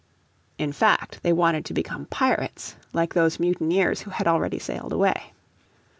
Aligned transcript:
In 0.57 0.71
fact 0.71 1.21
they 1.21 1.31
wanted 1.31 1.63
to 1.65 1.75
become 1.75 2.07
pirates 2.07 2.75
like 2.91 3.13
those 3.13 3.39
mutineers 3.39 4.01
who 4.01 4.09
had 4.09 4.25
already 4.27 4.57
sailed 4.57 4.93
away. 4.93 5.31